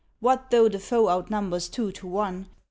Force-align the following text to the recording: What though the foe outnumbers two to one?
What 0.19 0.49
though 0.49 0.67
the 0.67 0.79
foe 0.79 1.09
outnumbers 1.09 1.69
two 1.69 1.91
to 1.91 2.07
one? 2.07 2.47